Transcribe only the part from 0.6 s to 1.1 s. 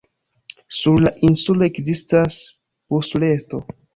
Sur